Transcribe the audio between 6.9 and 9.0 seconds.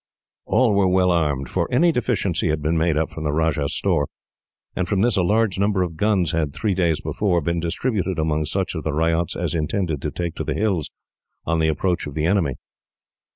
before, been distributed among such of the